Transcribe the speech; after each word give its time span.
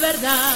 verdad. 0.00 0.49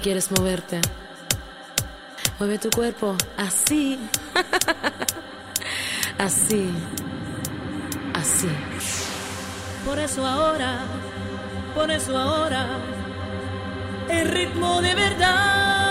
quieres 0.00 0.30
moverte. 0.30 0.80
Mueve 2.38 2.58
tu 2.58 2.70
cuerpo 2.70 3.16
así. 3.36 3.98
así. 6.18 6.70
Así. 8.14 8.48
Por 9.84 9.98
eso 9.98 10.26
ahora, 10.26 10.80
por 11.74 11.90
eso 11.90 12.16
ahora, 12.16 12.66
el 14.08 14.28
ritmo 14.28 14.80
de 14.82 14.94
verdad. 14.94 15.89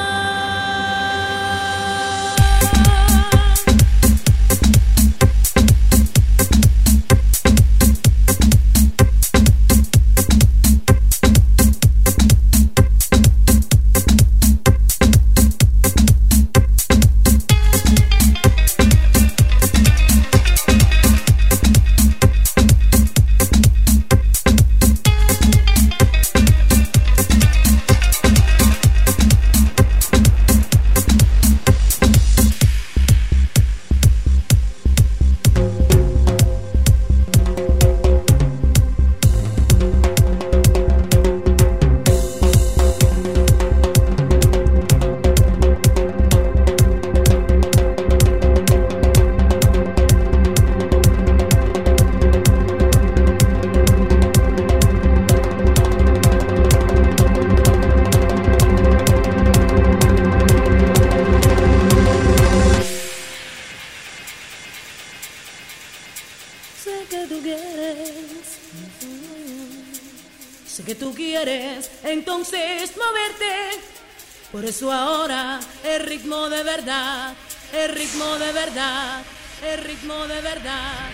eso 74.69 74.91
ahora, 74.91 75.59
el 75.83 76.05
ritmo 76.05 76.47
de 76.47 76.61
verdad, 76.61 77.33
el 77.73 77.91
ritmo 77.91 78.38
de 78.38 78.51
verdad, 78.51 79.23
el 79.63 79.83
ritmo 79.83 80.27
de 80.27 80.41
verdad, 80.41 81.09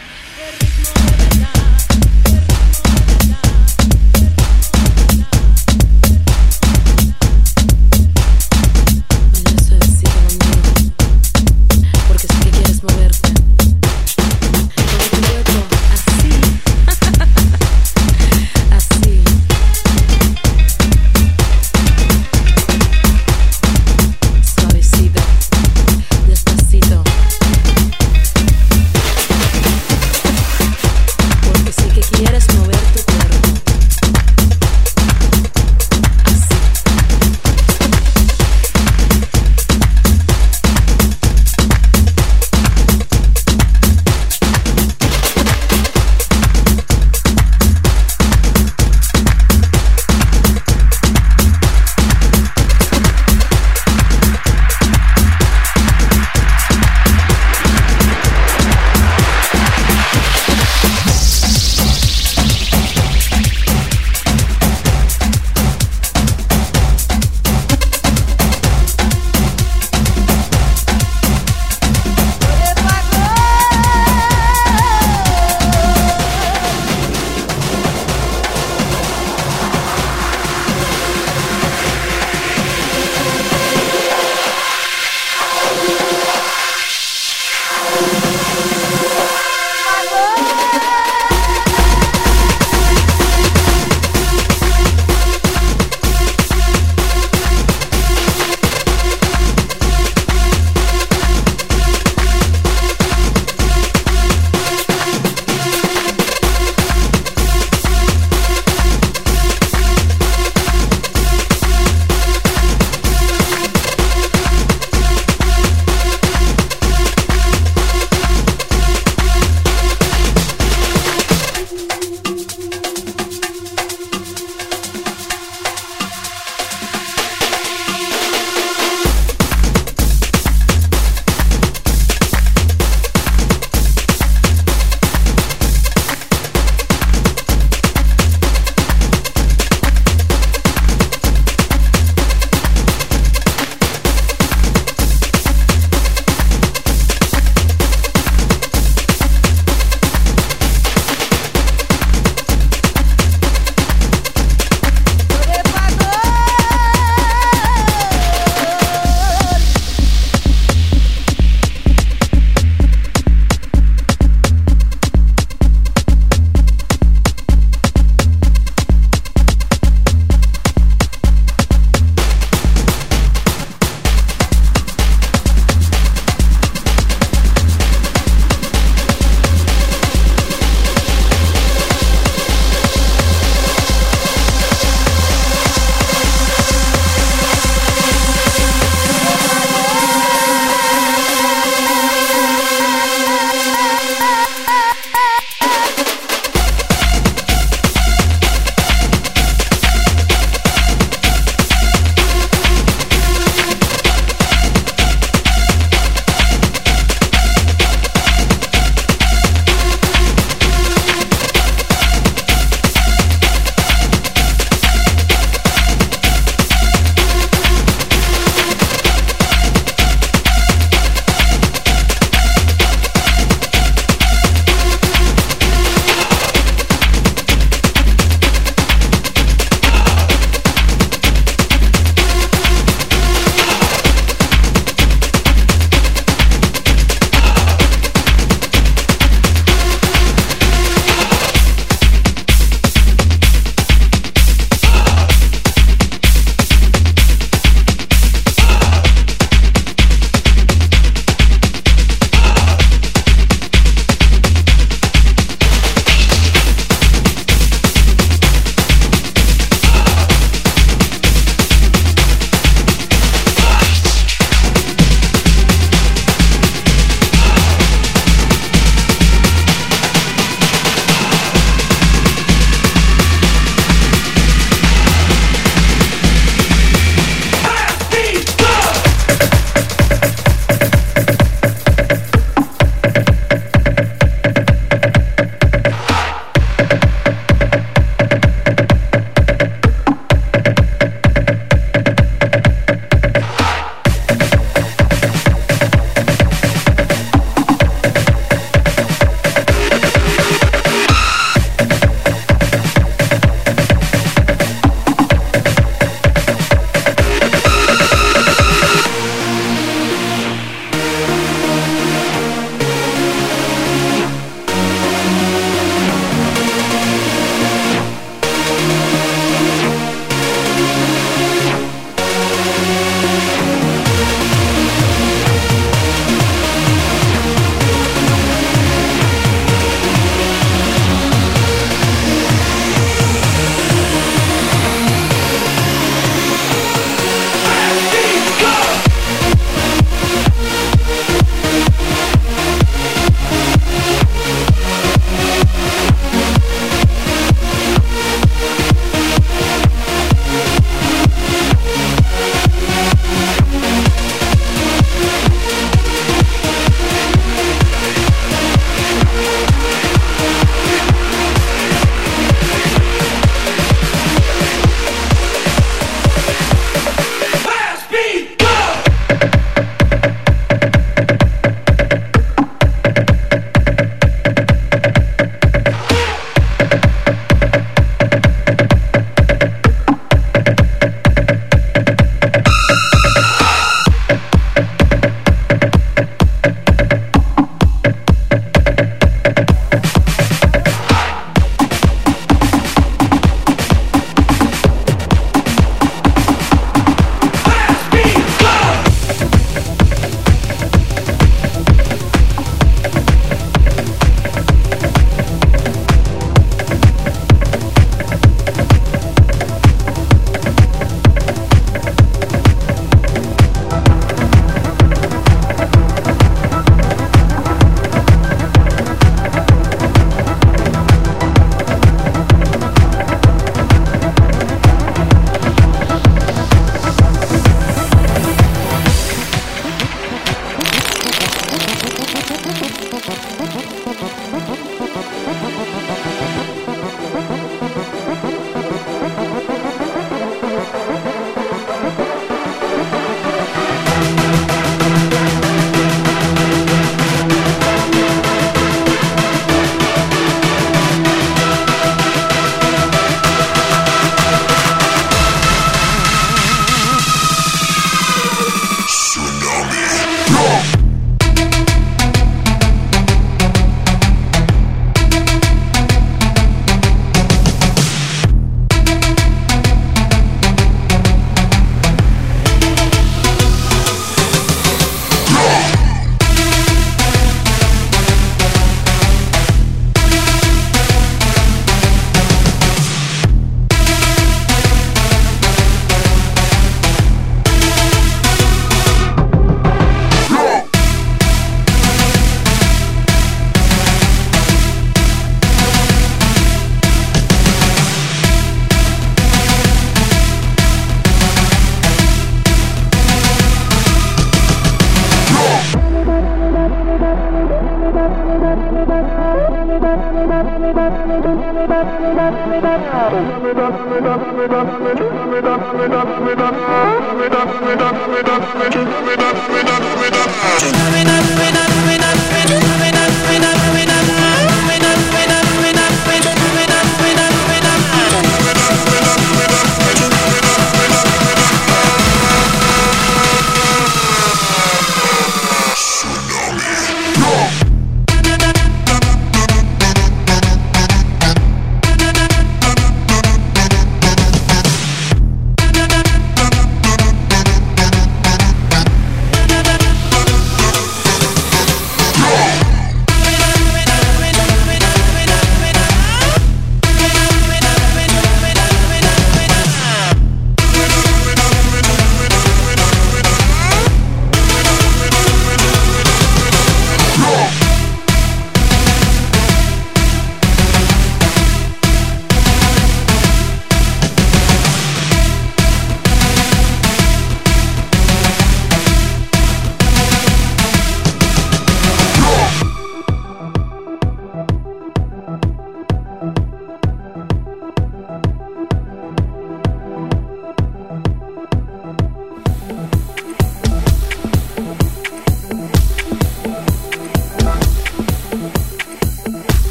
el 0.45 0.59
ritmo 0.59 0.93
de 0.93 1.24
verdad. 1.24 1.75